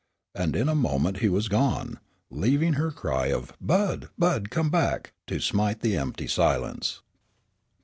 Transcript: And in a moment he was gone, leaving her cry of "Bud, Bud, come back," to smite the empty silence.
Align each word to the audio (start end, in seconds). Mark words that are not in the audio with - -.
And 0.33 0.55
in 0.55 0.67
a 0.67 0.73
moment 0.73 1.17
he 1.19 1.29
was 1.29 1.47
gone, 1.47 1.99
leaving 2.31 2.73
her 2.73 2.89
cry 2.89 3.27
of 3.27 3.53
"Bud, 3.61 4.09
Bud, 4.17 4.49
come 4.49 4.71
back," 4.71 5.13
to 5.27 5.39
smite 5.39 5.81
the 5.81 5.95
empty 5.95 6.25
silence. 6.25 7.01